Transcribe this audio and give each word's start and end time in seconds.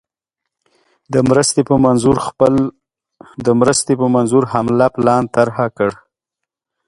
د 3.43 3.45
مرستي 3.59 3.93
په 4.01 4.05
منظور 4.15 4.43
حمله 4.53 4.87
پلان 4.95 5.23
طرح 5.35 5.57
کړ. 5.77 5.91